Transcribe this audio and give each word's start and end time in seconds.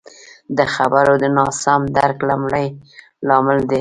د 0.57 0.59
خبرو 0.73 1.13
د 1.23 1.25
ناسم 1.37 1.81
درک 1.97 2.17
لمړی 2.29 2.67
لامل 3.27 3.57
دادی 3.61 3.69